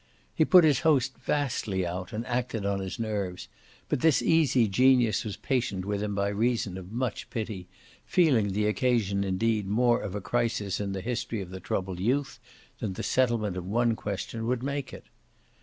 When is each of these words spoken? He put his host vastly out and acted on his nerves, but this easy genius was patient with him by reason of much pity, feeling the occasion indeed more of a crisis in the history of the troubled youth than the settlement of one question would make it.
He 0.33 0.45
put 0.45 0.63
his 0.63 0.79
host 0.79 1.15
vastly 1.19 1.85
out 1.85 2.11
and 2.11 2.25
acted 2.25 2.65
on 2.65 2.79
his 2.79 2.97
nerves, 2.97 3.47
but 3.87 4.01
this 4.01 4.19
easy 4.19 4.67
genius 4.67 5.23
was 5.23 5.37
patient 5.37 5.85
with 5.85 6.01
him 6.01 6.15
by 6.15 6.29
reason 6.29 6.75
of 6.75 6.91
much 6.91 7.29
pity, 7.29 7.67
feeling 8.03 8.51
the 8.53 8.65
occasion 8.65 9.23
indeed 9.23 9.67
more 9.67 10.01
of 10.01 10.15
a 10.15 10.19
crisis 10.19 10.79
in 10.79 10.93
the 10.93 11.01
history 11.01 11.39
of 11.39 11.51
the 11.51 11.59
troubled 11.59 11.99
youth 11.99 12.39
than 12.79 12.93
the 12.93 13.03
settlement 13.03 13.55
of 13.55 13.67
one 13.67 13.95
question 13.95 14.47
would 14.47 14.63
make 14.63 14.91
it. 14.91 15.05